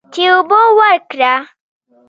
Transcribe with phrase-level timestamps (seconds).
[0.13, 1.33] چې اوبه ورکړه.